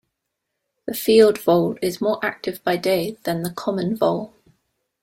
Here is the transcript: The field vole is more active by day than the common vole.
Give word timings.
The 0.87 0.95
field 0.95 1.39
vole 1.39 1.77
is 1.79 2.01
more 2.01 2.19
active 2.25 2.63
by 2.63 2.75
day 2.75 3.19
than 3.23 3.43
the 3.43 3.51
common 3.51 3.95
vole. 3.95 4.33